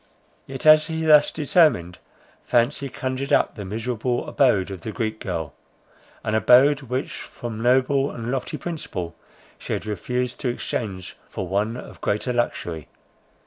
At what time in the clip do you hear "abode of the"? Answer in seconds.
4.27-4.91